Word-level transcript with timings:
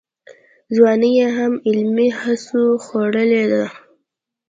ځواني 0.75 1.11
یې 1.19 1.27
هم 1.37 1.53
علمي 1.69 2.09
هڅو 2.21 2.63
خوړلې 2.83 3.43
ده. 3.51 3.65